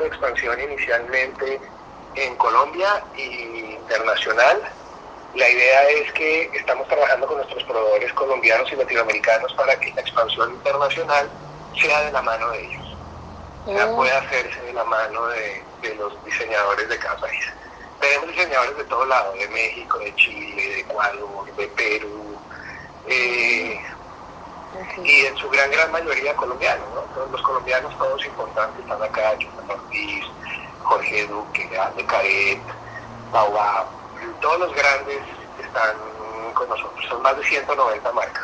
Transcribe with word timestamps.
expansión 0.00 0.60
inicialmente 0.60 1.60
en 2.14 2.36
Colombia 2.36 3.02
e 3.16 3.76
internacional. 3.80 4.62
La 5.34 5.48
idea 5.48 5.88
es 5.88 6.12
que 6.12 6.50
estamos 6.54 6.86
trabajando 6.88 7.26
con 7.26 7.38
nuestros 7.38 7.64
proveedores 7.64 8.12
colombianos 8.12 8.70
y 8.72 8.76
latinoamericanos 8.76 9.52
para 9.54 9.78
que 9.80 9.92
la 9.94 10.02
expansión 10.02 10.52
internacional 10.52 11.28
sea 11.80 12.02
de 12.02 12.12
la 12.12 12.22
mano 12.22 12.50
de 12.50 12.64
ellos. 12.66 12.96
Ya 13.66 13.86
oh. 13.86 13.96
pueda 13.96 14.18
hacerse 14.18 14.60
de 14.60 14.72
la 14.72 14.84
mano 14.84 15.26
de, 15.28 15.62
los 15.96 16.24
diseñadores 16.24 16.88
de 16.88 16.98
cada 16.98 17.16
país. 17.18 17.44
Tenemos 18.00 18.28
diseñadores 18.28 18.76
de 18.76 18.84
todo 18.84 19.04
lado, 19.06 19.32
de 19.32 19.48
México, 19.48 19.98
de 19.98 20.14
Chile, 20.16 20.68
de 20.68 20.80
Ecuador, 20.80 21.56
de 21.56 21.66
Perú, 21.68 22.36
eh, 23.06 23.80
y 25.04 25.26
en 25.26 25.36
su 25.36 25.48
gran 25.50 25.70
gran 25.70 25.90
mayoría 25.92 26.34
colombianos, 26.34 26.88
¿no? 26.94 27.00
Todos 27.14 27.30
los 27.30 27.42
colombianos, 27.42 27.96
todos 27.98 28.24
importantes, 28.24 28.80
están 28.80 29.02
acá, 29.02 29.30
Ortiz, 29.30 29.48
Jorge 31.12 31.26
Duque, 31.26 31.68
de 31.96 32.06
Caret, 32.06 32.62
todos 34.40 34.58
los 34.60 34.74
grandes 34.74 35.22
están 35.58 35.96
con 36.54 36.68
nosotros, 36.68 37.04
son 37.08 37.22
más 37.22 37.36
de 37.36 37.44
190 37.44 38.12
marcas. 38.12 38.42